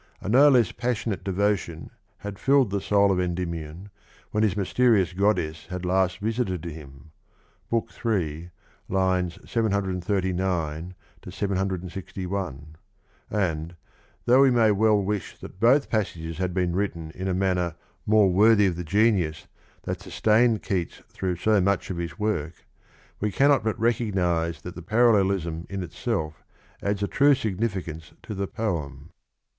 [0.19, 3.91] A no less passionate devo tion had filled the soul of Endymion
[4.31, 7.11] when his mysterious goddess had last visited him
[7.71, 8.49] (III.
[8.89, 12.63] 739 /61),
[13.29, 13.75] and,
[14.25, 17.75] though we may well wish that both passages had been written in a manner
[18.07, 19.45] more worthy of the genius
[19.83, 22.65] that sustained Keats through so much of his work,
[23.19, 26.43] we cannot but recognise that the parallelism in itself
[26.81, 29.11] adds a true significance to the poem.